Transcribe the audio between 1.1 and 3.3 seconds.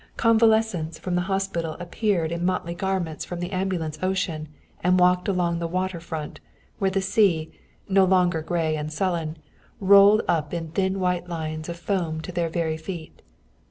the hospital appeared in motley garments